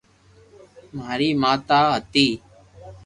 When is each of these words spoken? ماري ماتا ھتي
ماري 0.97 1.29
ماتا 1.41 1.79
ھتي 2.01 2.25